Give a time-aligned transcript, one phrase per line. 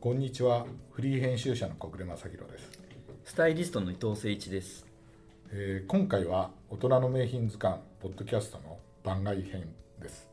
[0.00, 0.64] こんにちは。
[0.92, 2.70] フリー編集者の小暮正弘です、
[3.24, 4.86] スタイリストの伊藤誠一です。
[5.50, 9.68] えー今回は大人の名品図鑑ポッドキャストの番外編
[10.00, 10.28] です。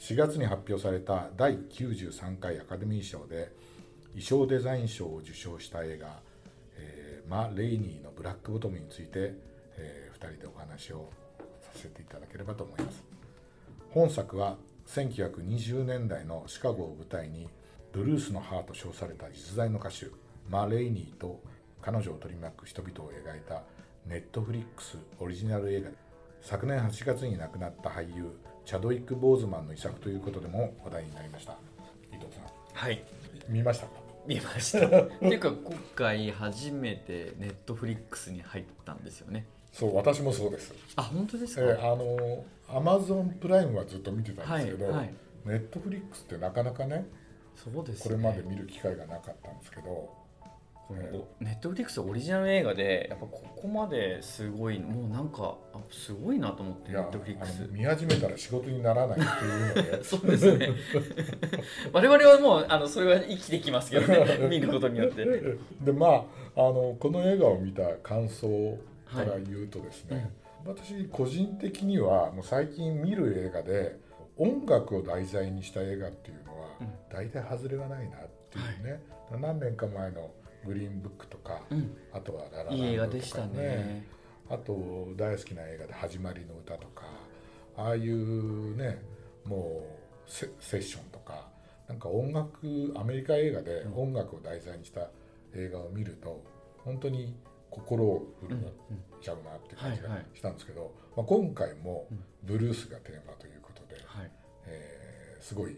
[0.00, 3.52] 4月に発表された第93回アカデミー賞で
[4.18, 6.18] 衣装デザイン賞を受賞した映画、
[6.76, 9.34] えーマ・レイニーのブラックボトムについて、
[9.76, 11.08] え2人でお話を
[11.62, 13.04] させていただければと思います。
[13.90, 14.56] 本作は
[14.88, 17.48] 1920年代のシカゴを舞台に
[17.92, 20.06] ブルースの母と称された実在の歌手
[20.48, 21.40] マ・レイニーと
[21.82, 23.62] 彼女を取り巻く人々を描いた
[24.06, 25.96] ネットフリックスオリジナル映画で
[26.40, 28.30] 昨年8月に亡くなった俳優
[28.64, 31.52] チャドウィック・ボーズマンの遺作ということでも話題になりました
[32.12, 33.02] 伊藤さんはい。
[33.48, 33.92] 見ましたか？
[34.26, 34.86] 見ました。
[34.86, 39.46] っていうか今回初めてネットフリックスに入ったんですよね。
[39.72, 41.82] そう私もそうです、あ本当ですえか。
[41.82, 47.06] ーあのアマゾンプライムはずっと見てたんですけど、はいはいネットフリックスってなかなかね
[47.64, 48.16] そうです、ね。
[48.16, 50.18] これまで見る機会がなかったんですけど、
[50.88, 57.68] このネットフリックスオリジナル映画でやっぱここまですごいもうなんかあすごいなと思ってネットフリックス。
[57.70, 60.70] 見始めたら仕事にならないっていうのでそうですね。
[61.92, 65.26] 我々はもうあのそれは生きてきますけどね 見ることによって。
[65.82, 66.24] でまあ
[66.56, 68.78] あのこの映画を見た感想
[69.12, 70.30] から言うとですね、
[70.64, 73.96] 私個人的にはもう最近見る映画で
[74.38, 76.47] 音楽を題材にした映画っていう
[77.10, 79.02] 大体外れがないなっていうね、
[79.40, 80.30] 何年か前の
[80.64, 81.96] 「グリーンブック」とか、うん。
[82.12, 84.06] あとは「ララランド」とか、いい映画でしたね。
[84.50, 87.04] あと大好きな映画で「始まりの歌」とか
[87.76, 89.02] ああいうね
[89.44, 89.82] も
[90.26, 91.50] うセセッションとか
[91.86, 95.10] なんか音楽アメリカ映画で音楽を題材にした
[95.54, 96.42] 映画を見ると
[96.78, 97.36] 本当に
[97.70, 98.60] 心を震っ
[99.20, 102.24] ちゃうなって感じがはいはいしたんですけど、まあ、今回もうん。
[102.44, 104.30] ブルースがテーマということで、はい。
[104.66, 105.76] えーすごい、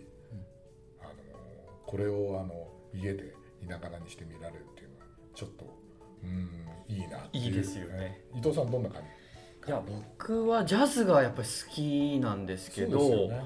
[1.91, 5.77] これをあの家でいながらにして見られるっていうのはちょっと
[6.23, 6.51] うん
[6.89, 7.45] いいなっていう。
[7.47, 8.21] いいですよね。
[8.33, 9.09] 伊藤さんどんな感じ？
[9.67, 12.99] いや僕はジャズがやっぱり好きなんですけど。
[12.99, 13.35] ね。
[13.35, 13.45] はい。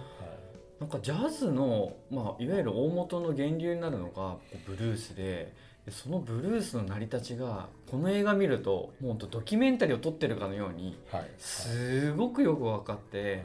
[0.80, 4.36] なんかジャズの、まあ、いわゆる大元の源流になるのが
[4.66, 5.54] ブルースで
[5.86, 11.30] でそのブルースの成り立ちがこの映画見るともうドキュメンタリーを撮ってるかのようにはい。
[11.38, 13.44] すごくよく分かって、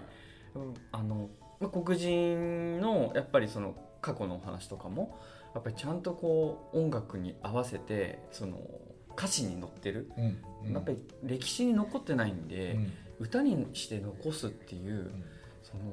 [0.55, 1.29] うんあの
[1.61, 5.19] まあ黒人のやっぱりその過去のお話とかも
[5.53, 8.59] やっぱりちゃんとこう音楽に合わせてその
[9.17, 10.37] 歌詞に載ってる、うん
[10.67, 10.73] うん。
[10.73, 12.93] やっぱり歴史に残ってないんで、うん。
[13.19, 15.23] 歌にして残すっていううん。
[15.61, 15.83] その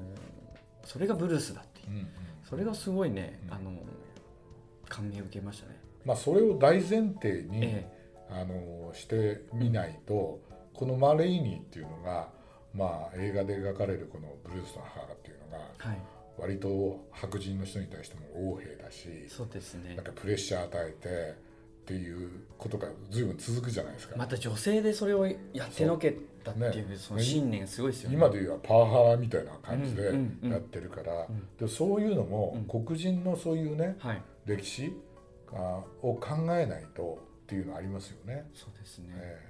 [0.84, 2.06] それがブルースだっていう。
[2.48, 3.54] それがすごいね、うん。
[3.54, 3.72] あの
[4.88, 5.80] 感銘を受けましたね。
[6.04, 7.92] まあそれを大前提に、え
[8.30, 10.40] あのしてみないと
[10.74, 12.28] このマレイニーっていうのが
[12.74, 15.98] まあ映画で描かれるこのブルースの母っていうのがえはい、
[16.38, 19.94] 割と白人の人に対しても横柄だしそうですね。
[19.96, 20.04] なん。
[20.04, 25.34] かプレッシャー与えてっていうことが随分続くじゃないですか、また女性でそれをや
[25.66, 26.96] ってのけたっていうね。
[26.96, 28.16] その信念がすごいですよね。
[28.16, 30.02] 今で言えばパワハラみたいな感じで
[30.50, 31.46] やってるから、うん。
[31.56, 32.84] でそういうのもうん。
[32.84, 34.92] 黒人のそういうねはい、歴史
[35.52, 38.50] あを考えないとっていうのありますよね。
[38.52, 39.06] そうですね。
[39.16, 39.40] え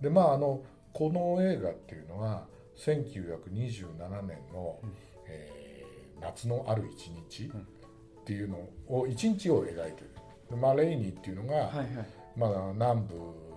[0.00, 0.02] え。
[0.02, 2.46] でまああのこの映画っていうのは
[2.78, 4.92] 1927年の、うん。
[5.28, 5.65] えー
[6.20, 7.60] 夏のある一日うん。
[7.60, 7.64] っ
[8.24, 10.10] ていうのを一日を描いてる。
[10.50, 11.88] でマレイニーっていうのが、はいはい。
[12.36, 13.14] まあ、南部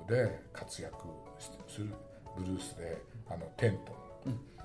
[0.08, 0.96] で活躍
[1.40, 1.90] しする
[2.38, 4.00] ブルースであのテント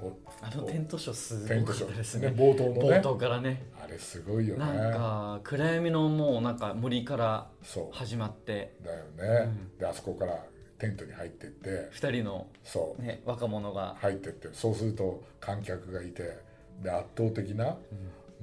[0.04, 2.30] を、あのテントショーすごかったですーね。
[2.30, 2.34] ね。
[2.36, 2.98] 冒頭のね。
[2.98, 4.64] 冒頭からね、あれすごいよね。
[4.64, 7.96] なんか暗闇のもうなんか森からそう。
[7.96, 8.76] 始まって。
[8.84, 9.04] だよ
[9.44, 9.78] ね、うん。
[9.78, 10.38] であそこから
[10.78, 11.88] テントに入ってって。
[11.92, 13.02] 二人のそう。
[13.02, 14.48] ね若者が、入ってって。
[14.52, 16.38] そうすると観客がいて
[16.82, 17.76] で圧倒的な、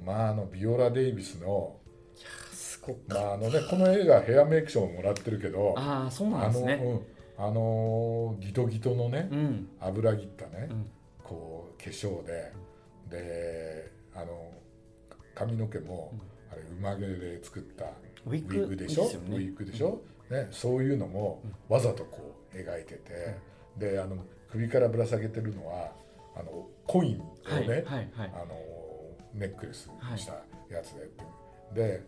[0.00, 0.06] うん。
[0.06, 1.76] まああのビオラ・デイビスの,、
[3.08, 6.74] まああのね、この映画ヘアメイク賞ももらってるけどああそうなあの、んですね。
[7.38, 9.68] うん、あのギトギトのね、うん。
[9.80, 10.90] 油切ったね、うん。
[11.22, 12.52] こう化粧で
[13.10, 14.50] であの
[15.34, 16.12] 髪の毛も、
[16.50, 17.84] あれ馬毛で作った
[18.26, 19.04] ウィッグでしょ？
[19.04, 23.36] ウィッグでしょ、ね、そういうのもわざとこう描いてて、
[23.78, 24.16] であの
[24.50, 25.92] 首からぶら下げてるのは
[26.36, 27.36] あのコインを
[27.68, 27.84] ね。
[27.88, 28.72] あの
[29.34, 30.32] ネックレスにした
[30.70, 31.26] やつでってい
[31.72, 32.02] う、で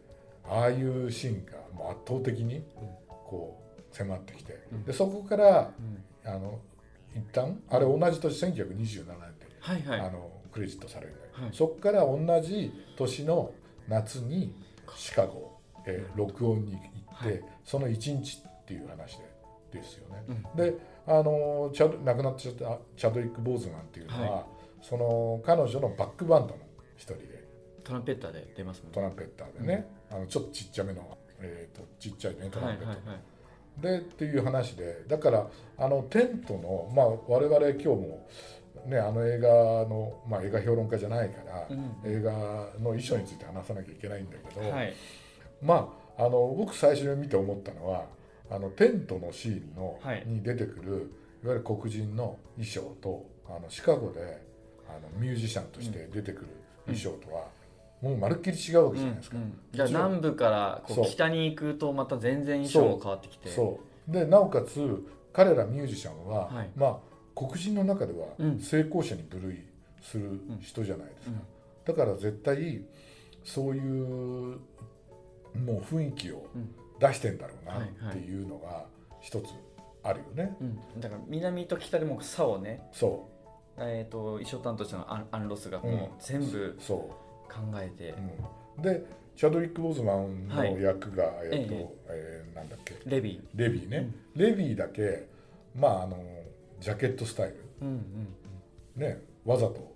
[0.46, 2.62] ああいうシーンがもう圧倒的に
[3.06, 4.84] こう迫ってきて、うん。
[4.84, 6.30] でそこからうん。
[6.30, 6.58] あの
[7.14, 9.06] 一旦あれ同じ年1927年で、
[9.60, 10.00] はいはい。
[10.00, 11.50] あのクレジットされるはい。
[11.52, 13.52] そこから同じ年の
[13.88, 14.54] 夏に
[14.96, 17.44] シカゴへ録音に行って、はい。
[17.64, 19.24] その1日っていう話で
[19.80, 20.24] ですよね。
[20.28, 20.56] うん。
[20.56, 20.74] で
[21.06, 24.46] あのチャド亡くなっちゃったチャドウィック・ボーズマンっていうのは、は
[24.82, 26.56] その彼女のバックバンドの
[26.96, 27.44] 一人で。
[27.82, 33.18] トランペッターで出ますもんトランペッターでね、あのちょっとちっちゃめのえー、とちっちゃいねトランペット、はいはいはい
[33.80, 35.02] でっていう話で。
[35.08, 35.48] だから
[35.78, 38.28] あのテントのまあ我々今日も
[38.86, 41.96] ねあの映画のまあ映画評論家じゃないから、うん。
[42.04, 42.32] 映画
[42.78, 44.94] の衣装について話さなきゃいけないんだけど、はい。
[45.60, 48.06] まああの僕最初に見て思ったのは
[48.50, 50.22] あのテントのシーンの、はい。
[50.26, 51.10] に出てくる
[51.42, 54.40] いわゆる黒人の衣装とあのシカゴで
[54.88, 56.48] あのミュージシャンとして出てくる
[56.86, 57.48] 衣装とは、
[58.00, 59.36] もうまるっきり違うわけじゃないですか。
[59.36, 61.04] うんうんじゃあ南部からこそう。
[61.04, 63.50] う北に行くとまた全然衣装も変わってきて。
[63.50, 64.12] そう。
[64.12, 66.70] でなおかつ彼らミュージシャンは、はい。
[66.76, 66.96] まあ
[67.34, 68.60] 黒人の中ではうん。
[68.60, 69.64] 成功者に分類
[70.00, 71.36] する人じゃないですか、
[71.86, 72.82] だから絶対
[73.42, 74.58] そういう
[75.54, 76.74] もう雰囲気をうん
[77.08, 78.16] 出してんだろうなはいはい。
[78.16, 78.86] っていうのが
[79.20, 79.44] 一つ
[80.02, 83.28] あるよね、うん、だから南と北でも差をね、そ
[83.78, 86.76] えー、と衣装担当者のアンアンロスがもう全部う。
[86.78, 86.94] そ
[87.48, 88.14] 考えて、う、
[88.78, 89.04] うん、で
[89.36, 91.88] チャドウィック・ボーズマンのはい役が、えっとええ。
[92.08, 92.94] えーなんだっけ？
[93.06, 95.28] レビレビーね、レビーだけ
[95.74, 96.16] まああの
[96.80, 97.54] ジャケットスタイル。
[97.54, 97.88] ー、うん
[98.96, 99.02] うん。
[99.02, 99.93] ねわざとジ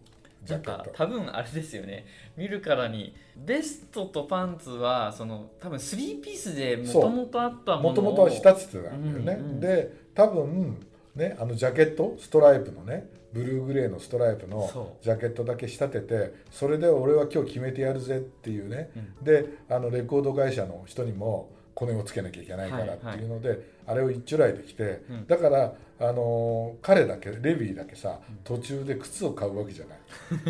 [0.49, 2.07] なんか多分あれですよね。
[2.37, 12.17] 見るからにベストとパンツはその多分スリーピースでもともとあったもともとは仕立ててたんだよね、うんうんで多分ねあのジャケット？
[12.19, 19.25] ストライプのねブルーグレーのストライプのジャケットだけ仕立ててそれで俺は今日決めてやるぜっていうね、うん。
[19.25, 25.27] であのレコード会社の人にもコネをつけなきゃいけないからっていうので、あれを一丁来できて、うん。
[25.29, 29.99] だから、あのー彼だけレビーだけさ途中で靴を買うわけじゃない。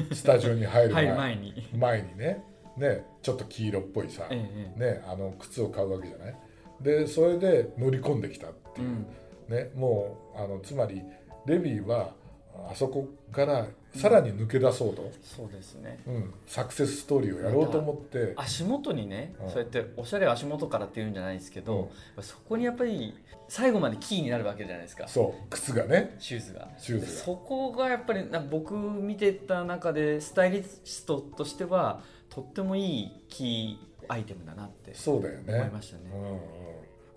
[0.17, 1.15] スタジオに入る前。
[1.15, 2.43] 前に、前にね。
[2.79, 4.81] ねちょっと黄色っぽいさ、ええ。
[4.81, 6.37] ね、あの靴を買うわけじゃない。
[6.81, 9.55] でそれで乗り込んできたっていう、うん。
[9.55, 11.03] ね、もうあのつまり
[11.45, 12.15] レビーは
[12.59, 16.01] あそこからさらに抜け出そうと、そうですね。
[16.07, 16.35] うん。
[16.47, 18.35] サクセスストーリーをやろうと思って。
[18.37, 19.51] 足元にね、うん。
[19.51, 22.23] そうやっておしゃれは足元からっていうんじゃないですけど、うん。
[22.23, 23.15] そこにやっぱり
[23.49, 25.09] 最後までキーになるわけじゃないですか。
[25.09, 25.49] そう。
[25.51, 26.17] 靴がね。
[26.19, 26.69] シューズが。
[26.79, 27.13] シューズが。
[27.13, 35.55] そこがやっぱりなんか僕見てた中でスタイリストとしてはとってもいいキーアイテムだなってそうだよね。
[35.55, 36.03] 思いましたね。
[36.13, 36.41] うんうん、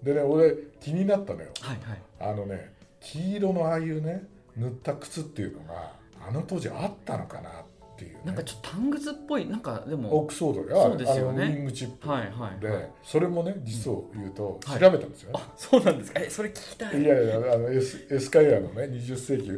[0.03, 1.49] でね俺気になったのよ。
[1.61, 2.01] はいはい。
[2.19, 4.23] あのね黄色のああいうね
[4.57, 5.93] 塗った靴っていうのが
[6.27, 7.53] あの当時あったのかなっ
[7.97, 11.43] ていう、ね、なんかちょっとタングズっぽいなんかでオもックスフォードでそうですよね。
[11.43, 12.91] ウィングチップで、はいはいはい。
[13.03, 14.79] それもね実を言うとはい。
[14.79, 16.19] 調べたんですよね、あそうなんですか。
[16.19, 17.01] えそれ聞きたい。
[17.01, 19.51] いやいやあのエスエスカイアのね20世紀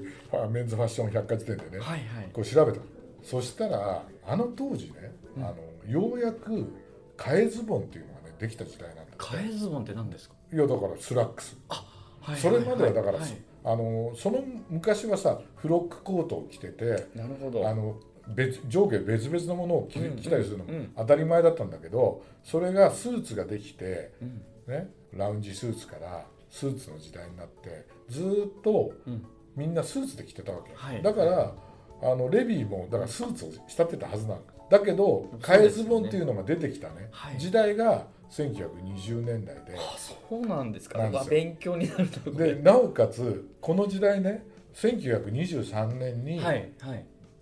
[0.52, 2.30] メンズファッション百科事典でね、はいはい。
[2.34, 2.80] こう調べた。
[3.24, 4.94] そしたらあの当時ね、
[5.38, 5.44] うん。
[5.46, 5.48] あ
[5.88, 6.72] のようやく
[7.18, 10.36] 替えズボンっていうのがねできた時代なんだ替えズボンって何ですか？
[10.54, 11.58] いやだからスラックス。
[11.70, 13.30] はいそれまではだから、はい
[13.64, 17.68] あのその昔はさフロックコートを着ててなるほど。
[17.68, 24.42] あの別上下別々のものを着,、うん着たりするのもうん当たり前だったんだけどそれがスーツができて、うん。
[24.66, 29.26] ね、ラウンジスーツからスーツの時代になってずーっとうん。
[29.56, 31.02] みんなスーツで着てたわけ、はい。
[31.04, 31.54] だから
[32.02, 34.42] あのレビーもだからスーツを仕立てたはずなの。
[34.70, 37.10] だけど替えズボンっていうのが出てきたね。
[37.12, 37.38] はい。
[37.38, 39.76] 時代が1920年代で。
[39.78, 41.00] あそうなんですか。
[41.30, 42.38] 勉強になるとこ。
[42.38, 44.44] でなおかつこの時代ね
[44.74, 46.42] 1923年に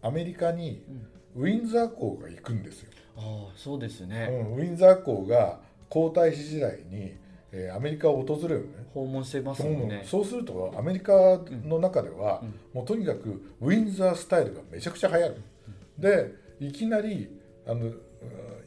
[0.01, 1.07] アメリカにうん。
[1.33, 7.13] ウィンザー校が行くんですよ、ああそうですうね、ん、ウィンザー校が皇太子時代に、
[7.53, 8.85] えーアメリカを訪れるのね。
[8.93, 10.03] 訪問してますもんね。
[10.05, 12.53] そうするとアメリカの中では、うん。
[12.73, 15.41] もうとにかくウィンザースタイルがめちゃくちゃ流行る、
[15.97, 17.29] でいきなり
[17.65, 17.97] あのうん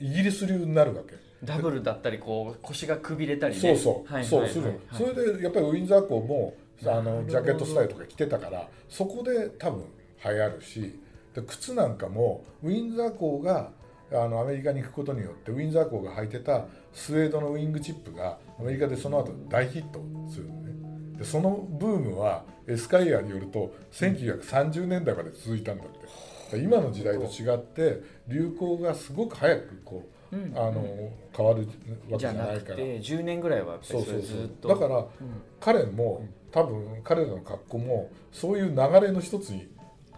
[0.00, 3.60] イギリス流になるわけ、ダブルだったりこう腰がくびれたりね。
[3.60, 4.62] そうそう、はいそうする。
[4.62, 4.76] の、はい。
[4.76, 6.54] はいはいそれでやっぱりウィンザー校も
[6.86, 9.84] あのジャケットスタイルとか着てたからそこで多分
[10.24, 11.00] 流行るし
[11.34, 13.70] で靴なんかもウィンザー校が
[14.12, 20.00] あのアメリカに行くことによってウィンザー校が履いてたスウェードのウィングチップがアメリカでその後大ヒット
[20.30, 20.72] するのね。
[21.18, 26.34] でそのブームはエスカイアによると1930年代まで続いたんだって。
[26.56, 30.13] 今の時代と違って流行がすごく早くこう、うん
[30.54, 31.66] あの変わるわ
[32.12, 32.76] けじゃないから。
[32.76, 34.68] て10年ぐらいはそうそうそずっと。
[34.68, 35.06] うだからうん。
[35.60, 39.68] 彼も多分彼らの格好もそういう流れの一つに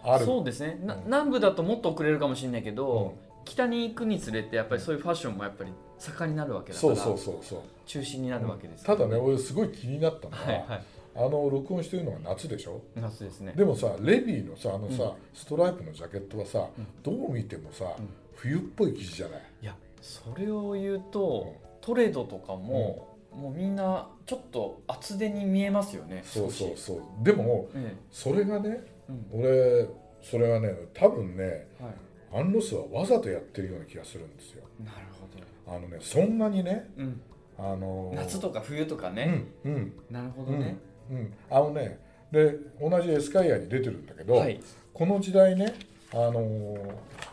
[0.03, 0.25] ある。
[0.25, 3.27] そうですね、南部だともっと遅れるかもしれないけど、うん。
[3.45, 7.59] 北に行くにつれてやっぱりそういうファッションもやっぱり盛んになるわけだからそうそうそうそう。
[7.85, 8.83] 中心になるわけです。
[8.83, 10.81] ただね俺すごい気になったのは、
[11.15, 12.81] あの録音してるのが夏でしょ？
[12.95, 13.53] 夏ですね。
[13.55, 15.11] でもさレビーのさあのさ、うん。
[15.33, 16.87] ストライプのジャケットはさ、うん。
[17.01, 18.09] どう見てもさ、うん。
[18.35, 19.41] 冬っぽい生地じゃない？
[19.63, 27.01] いやそれを言うと、トレードとかも、もうみんなちょっと厚手に見えますよねそうそうそう。
[27.23, 29.41] でもえそれがねえうん。
[29.41, 29.87] 俺
[30.23, 32.39] それはね多分ねはい。
[32.39, 34.63] アンロスはわざとやってるような気がするんですよ。
[34.83, 35.27] なるほ
[35.67, 35.75] ど。
[35.75, 37.21] あのねそんなにねうん。
[37.59, 39.93] あの夏とか冬とかうね、んうん。
[40.09, 40.77] なるほどね、
[41.11, 41.33] うん。
[41.51, 41.99] あのね
[42.31, 44.59] で同じエスカイアに出てるんだけど、はい。
[44.93, 45.75] この時代ね
[46.13, 46.77] あの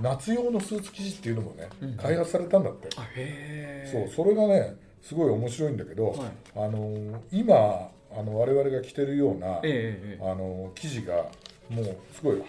[0.00, 6.18] 夏用のスーツ生地っていうのもね、うん開発されたんだって、あへえそうそれがねすごい面白いんだけど、はい。
[6.56, 7.54] あの今
[8.16, 11.14] あの我々が着てるような、ええええあの生地が
[11.68, 12.44] もうすごいは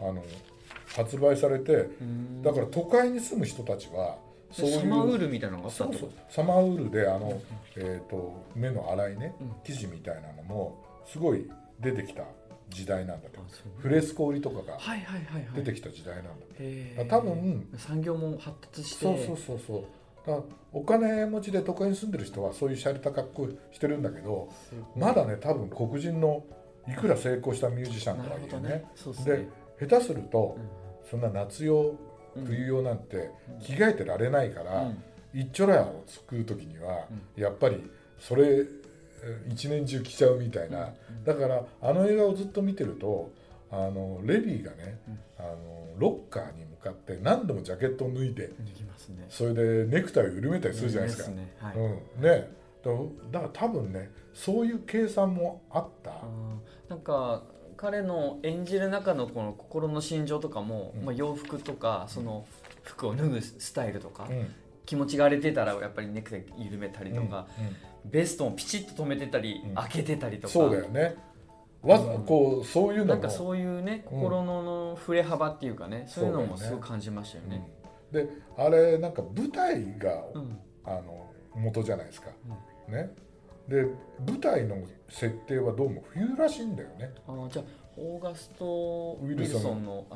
[0.00, 0.24] あの
[0.94, 2.42] 発売されてうん。
[2.42, 4.16] だから都会に住む人たちは
[4.52, 7.40] そういうサマーウールみたいなのがあったそうそうサマーウールであの、
[7.76, 9.52] えー、と目の粗いねうん。
[9.64, 11.50] 生地みたいなのもすごい
[11.80, 12.22] 出てきた
[12.70, 13.80] 時代なんだとあそう。
[13.80, 15.52] フレスコ織りとかがはいはいはいはい。
[15.56, 17.06] 出てきた時代なんだって、へえ。
[17.08, 19.04] 多分産業も発達して。
[19.04, 19.84] そうそうそうそう。
[20.26, 20.38] だ
[20.72, 24.50] お金持ちで都会に住んでる人はそういう洒落た格好してるんだけど
[24.94, 26.44] まだね多分黒人の
[26.86, 28.84] いくら成功したミュージシャンとはいえねね。
[29.24, 30.58] で下手すると
[31.10, 31.94] そんな夏用
[32.36, 35.02] うん冬用なんて着替えてられないから、うん。
[35.32, 38.79] 一丁羅を作る時には、やっぱりそれえー
[39.48, 43.32] 一年中着ちゃうみたいな、だからあの映画をずっと見てると
[43.70, 44.98] あのレビーがね、
[45.38, 45.56] あの
[45.98, 49.26] ロッカーに向かって何度もジャケットを脱いでね。
[49.28, 51.30] それでネクタイを緩めたりするじゃないですか。
[51.30, 51.52] ね。
[51.58, 51.76] はい。
[51.76, 51.80] う
[52.18, 52.50] ん、ね。
[52.82, 52.90] だ
[53.30, 56.22] だから多分ねそういう計算もあった。
[56.88, 57.42] なんか
[57.76, 61.04] 彼の演じる中のこの心の心情とかも、うん。
[61.04, 62.46] まあ、洋服とかその
[62.82, 64.46] 服を脱ぐスタイルとか、うん
[64.90, 67.76] 気持ちが荒れてたらやっぱりネクタイ緩めたりとか、うんうん。
[68.10, 69.74] ベストもピチッと止めてたり、うん。
[69.76, 70.52] 開けてたりとか。
[70.52, 71.14] そうだよね。
[71.80, 72.24] わざうん。
[72.24, 73.10] こうそういうのも。
[73.12, 77.70] なんかそういうね心のの振れ幅っていうかね、そういうのもすごい感じましたよね。
[78.12, 78.26] うん。
[78.26, 80.58] であれなんか舞台が、うん。
[80.84, 82.30] あの元じゃないですか。
[82.88, 83.12] ね。
[83.68, 83.84] で
[84.26, 84.76] 舞台の
[85.08, 87.12] 設定はどうも冬らしいんだよね。
[87.28, 87.64] あーじゃあ
[87.96, 90.06] オーガスト・ウィルソンの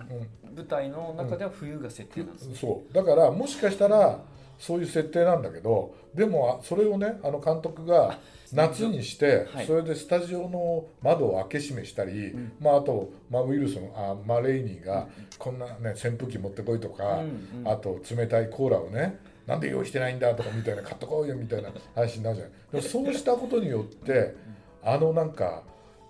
[0.56, 2.56] 舞台の中では冬が設定なんですね。
[2.56, 2.92] そう。
[2.92, 4.24] だからもしかしたら
[4.58, 8.18] そういう設定なんだけどでもあそれをねあの監督が
[8.52, 9.66] 夏にして、はい。
[9.66, 12.52] それでスタジオの窓を開け閉めしたり、うん。
[12.60, 15.08] まあ、あと、まあ、ウィルソンあマレイニーが
[15.38, 17.68] こんな、ね、扇風機持ってこいとか、うんうん。
[17.68, 24.34] あと冷たいコーラをねなんで用意してないんだとかみたいな買っとこうよみたいな話になるじゃないでもそうしたことによって
[24.82, 25.62] あのなんか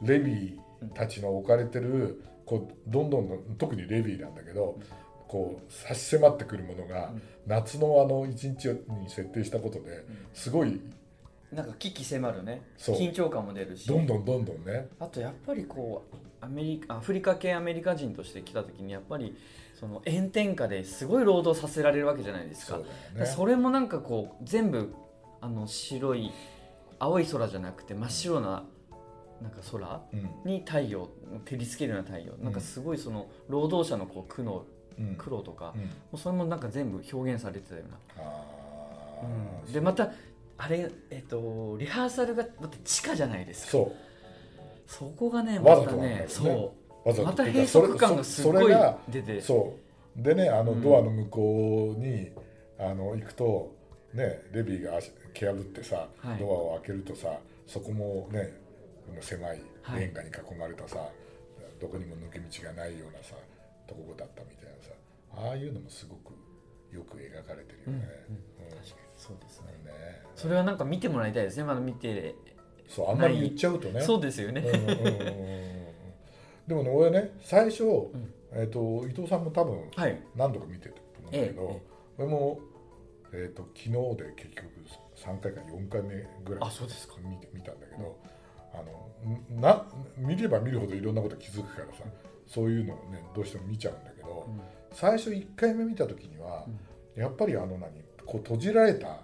[0.03, 4.79] レビーたちの置かれてるこうどんどん特にレビーなんだけど
[5.35, 7.11] こう差し迫ってくるものが
[7.45, 10.81] 夏のあの一日に設定したことですごい
[11.51, 12.63] なんか危機迫るね。
[12.79, 13.89] 緊張感も出るし。
[13.89, 14.89] どんどんどんどんね。
[15.01, 19.37] あとやっぱりこうアメリカアフリカ系アメリカ人として来た時にやっぱり
[19.75, 22.79] その炎天下ですごい労働させられるわけじゃないですか。
[23.13, 23.27] そね。
[23.27, 24.95] それもなんかこう全部
[25.41, 26.31] あの白い
[27.01, 28.65] 青い空じゃなくて真っ白な
[29.43, 30.31] なんか空うん。
[30.45, 31.09] に太陽
[31.45, 34.63] 照りつけるような太陽、なんかすごいその労働者のこう苦悩
[34.99, 35.15] うん。
[35.17, 35.83] 苦労とか、うん。
[35.83, 39.73] もうそれもなんか全部表現されてたような。
[39.73, 40.13] でまた
[40.59, 43.71] あれえっとリハーサルがまた地下じゃないですか。
[43.73, 43.93] そ
[44.87, 46.75] そこがねわまたねそ
[47.05, 47.09] う。
[47.09, 47.27] わざと。
[47.29, 48.75] また閉塞感がすごい
[49.09, 49.41] 出て。
[49.41, 49.75] そ
[50.17, 50.23] う。
[50.23, 50.83] でねあのうん。
[50.83, 52.31] ドアの向こうに、
[52.79, 53.75] あの行くと
[54.13, 56.39] ねレビーが足蹴破ってさ、はい。
[56.39, 57.29] ドアを開けるとさ
[57.67, 58.53] そこもね
[59.07, 59.61] この狭い
[59.97, 60.99] レンガに囲まれたさ、
[61.81, 63.35] どこにも抜け道がないようなさ
[63.87, 64.91] とこだったみたいなさ
[65.49, 66.33] ああいうのもすごく
[66.95, 68.09] よく描かれてるよね。
[68.61, 68.71] うんうん。
[68.71, 69.67] 確かにそうですね。
[69.85, 71.65] ねそれはなんか見てもらいたいですね。
[71.65, 72.37] まだ見て、
[72.89, 74.01] そうあんまり言っちゃうとね。
[74.01, 75.85] そうですよね、うんうんうんうん
[76.67, 78.33] でもね俺ね最初、ん。
[78.53, 80.23] えー、と伊藤さんも多分はい。
[80.35, 82.61] 何度か見てると思うんだけど、ええ俺も、
[83.33, 84.69] えー、と昨日で結局
[85.17, 87.17] 3回か4回目ぐらいあそうですか。
[87.23, 88.17] 見て見たんだけど、
[88.75, 89.85] あのな
[90.17, 92.05] 見れば見るほどいろんなこと気づくからさ
[92.47, 94.61] そういうのをねどうしても見ちゃうんだけど、うん。
[94.93, 96.67] 最初1回目見た時には、
[97.17, 97.91] やっぱりあの何
[98.25, 99.19] こう閉じられた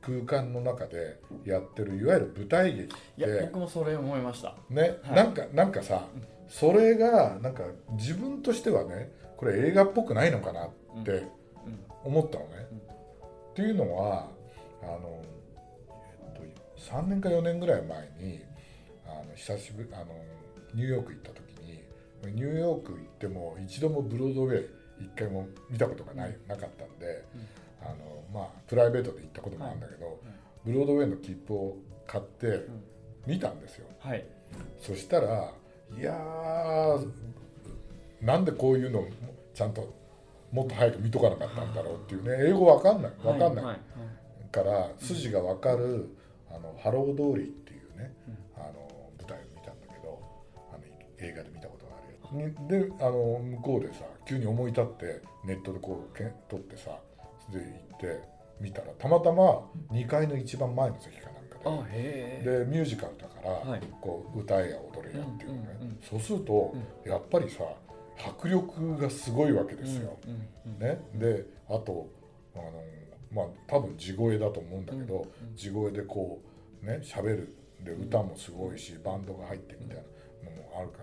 [0.00, 4.54] 空間の中でやってるいわゆる舞台劇っていや僕もそれ思いました。
[4.70, 5.16] ね、はい。
[5.16, 6.06] なんかなんかさ
[6.48, 10.70] それがなんか自分としてはねこれ映画っぽくないのかなっ
[11.04, 11.30] てうん。
[12.04, 12.50] 思ったのね。
[13.50, 14.28] っていうのは
[14.82, 15.22] あの、
[16.38, 18.45] えっと、3年か4年ぐらい前にあ
[19.26, 20.06] の久しぶりあの
[20.74, 21.84] ニューヨーク行った時に
[22.34, 27.24] ニューヨーク行っても一度もブロードウェイ一回も見たことがない、なかったんで、
[27.82, 30.18] あのまあ、プライベートで行ったこともあるんだけど、
[30.64, 32.66] ブロードウェイの切符を買って
[33.26, 33.86] 見たんですよ。
[33.98, 34.24] はい。
[34.80, 35.52] そしたら
[35.96, 37.06] いやー
[38.22, 39.08] なんでこういうのを
[39.54, 39.94] ちゃんと
[40.50, 43.74] もっと早く見とかなかったんだろうっていうね英語わかんないわかんない、はい。
[43.74, 43.78] はい。
[44.50, 46.08] から筋がわかる
[46.50, 48.14] あの Hello Dolly っていうね、
[51.18, 52.48] 映画で見たことがあるよ。
[52.48, 56.90] にであの向こうでさ急に思い立ってネットでこうけ撮ってさ
[57.50, 58.20] で行って
[58.60, 62.42] 見たらたまたま2階の一番前の席かなんかで。
[62.44, 63.80] でミュージカルだから、はい。
[64.00, 67.64] こう歌えや踊れやっていうのね、うんうんうんそうすると、やっぱりさ
[68.18, 70.16] 迫力がすごいわけですよ。
[70.78, 72.08] ね、であと
[72.54, 72.82] あの
[73.32, 76.40] まあ多分地声だと思うんだけど、地声でこ
[76.82, 77.56] うね喋る。
[77.84, 80.02] で歌もすごいし、バンドが入ってみたいな。
[80.02, 80.08] の
[80.60, 81.02] もあるか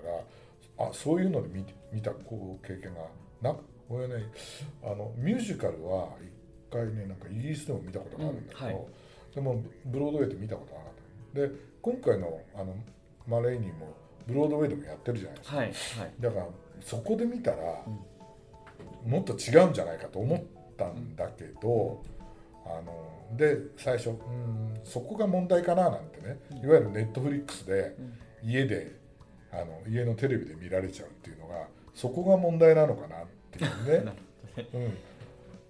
[0.80, 3.02] らあそういうので見見たこう経験が
[3.42, 3.56] な
[3.90, 4.32] 俺ね
[4.84, 8.86] あのミュージカルは一回ねなんかイギリスでも見たことがあるんだけど、うんはい。
[9.36, 10.92] でもブロードウェイで見たことなかっ
[11.34, 12.76] たで今回のあの
[13.28, 13.94] マレーニーも
[14.28, 15.74] ブロードウェイでもやってるじゃないですか、はいはい。
[16.20, 16.48] だから
[16.82, 17.58] そこで見たら、
[19.06, 20.44] もっと違うんじゃないかと思っ
[20.76, 22.04] たんだけど、
[22.66, 27.96] あので最初うんそこが問題かななんてね、いわゆるネットフリックスで
[28.44, 29.03] 家で
[29.54, 34.14] あの家のテレビで見られちゃうっていうのがそこが問題なのかなっていうね。
[34.74, 34.82] うん。
[34.82, 34.96] いう。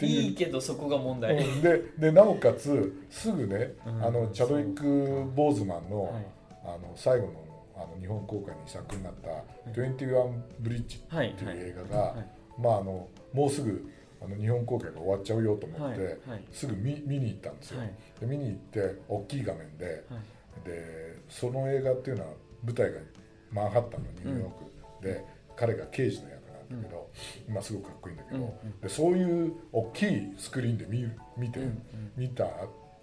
[0.05, 1.61] いいけどそこが問題、うん。
[1.61, 4.03] ででなおかつすぐね、うん。
[4.03, 6.25] あのチャドウィック・ボーズマンの,、はい。
[6.63, 7.33] あの最後の
[7.75, 9.29] あの日本公開に作になった
[9.71, 12.61] 「21ブリッジ」はいっていう映画が、はい。
[12.61, 13.89] まああのもうすぐ
[14.21, 16.09] あの日本公開が終わっちゃうよと思って、はい。
[16.29, 16.43] はい。
[16.51, 17.93] すぐ見見に行ったんですよ、はい。
[18.21, 20.65] で見に行って大きい画面ではい。
[20.65, 22.99] でその映画っていうのは舞台が
[23.53, 25.05] マンハッタンのニューヨーク。
[25.05, 26.41] で、彼が刑事の役
[26.71, 27.09] なんだけど、
[27.47, 31.59] 今すごくかっこいいんだけど、でそういう大きいスクリーンで見見て、
[32.17, 32.45] 見た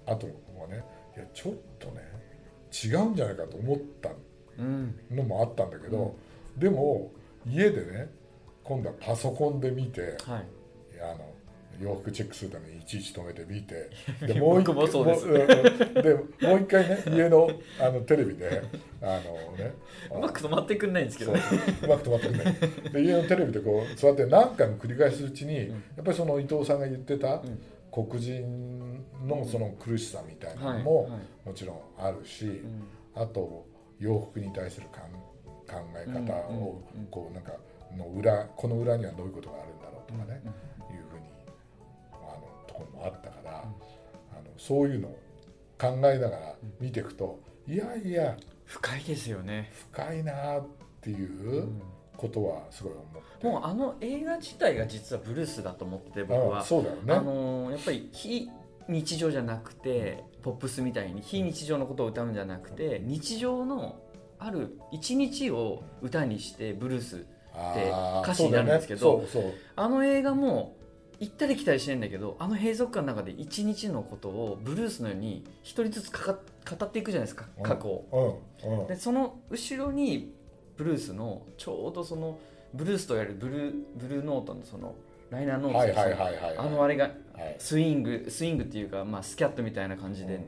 [0.07, 0.26] 後
[0.59, 0.85] はね
[1.16, 2.02] いやちょっとね
[2.85, 4.11] 違うんじゃないかと思った
[4.59, 4.99] うん。
[5.11, 6.16] のもあったんだけど、
[6.57, 7.12] でも
[7.47, 8.09] 家でね
[8.64, 10.45] 今度はパソコンで見てはい。
[11.02, 11.33] あの
[11.80, 13.90] 洋服チェックするためにいちいち止めて見て。
[14.20, 16.14] ですもうんうんで
[16.46, 18.62] もう一回ね家のあのテレビで
[19.00, 19.75] あのね
[20.14, 21.40] うまく止まってくんないんですけどね。
[21.82, 22.54] うまく止まってくれない。
[22.92, 25.70] で家のテレビでこう座って何回も繰り返すうちに、うん。
[25.70, 27.60] やっぱりその伊藤さんが言ってたうん。
[27.92, 32.85] 黒人のその苦しさみたいなはいのもはいもちろんあるし、うん。
[33.14, 33.66] あと
[33.98, 35.00] 洋服に対する考
[35.66, 37.52] 考え方をこうなんか
[37.96, 40.42] の裏この裏にはどういうことがあるんだろうとかね、
[44.61, 45.18] そういうのを
[45.79, 50.66] 考えながら見ていくと、いやいや深いですよね、深いなっ
[51.01, 51.83] ていううん
[52.18, 53.07] ことはすごい思っ
[53.40, 56.61] て、もうあの映画自体が実はブルースだと思って僕は。
[56.61, 57.14] あそうだよね。
[57.14, 58.51] あのーやっぱり非
[58.88, 64.01] 日常じゃなくてポップスみたいに非日常のことを歌うんじゃなくて日常の
[64.38, 69.25] ある一日を歌にしてブルースあー歌詞になるんですけど
[69.77, 70.75] あの映画も
[71.20, 78.42] 行ったり来たりしてんだけどあの閉塞感の中で一日のことをブルースのように一人ずつかか語っていくじゃないですか過去を。
[78.64, 78.80] うん。
[78.80, 78.87] うん。
[78.87, 80.33] でその後ろに
[80.78, 82.38] ブルースのちょうどその
[82.72, 84.94] ブルースとやるブルーブルーノートのその
[85.28, 86.56] ライナーノートはいはいはいはい。
[86.56, 87.56] あのあれがはい。
[87.59, 90.44] スイングスイングっていうか、まあ、スキャットみたいな感じで、うん。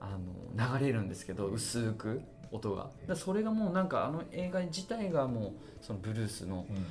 [0.00, 0.16] あ
[0.62, 2.88] の流れるんですけど薄く音が。
[3.06, 5.52] だそれがもうなんかあの映画自体がもう
[5.82, 6.86] そのブルースの、うん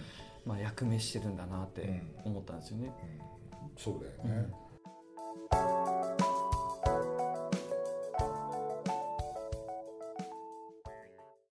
[0.46, 2.94] まあ、役目してるんだなって思ったんですよね。
[3.52, 4.48] うん、そうだよね、